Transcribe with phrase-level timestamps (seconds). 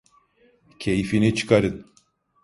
[0.79, 1.85] Keyfini çıkarın.